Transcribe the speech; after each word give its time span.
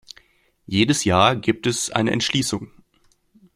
Jedes 0.65 1.03
Jahr 1.03 1.35
gibt 1.35 1.67
es 1.67 1.91
eine 1.91 2.09
Entschließung. 2.09 2.71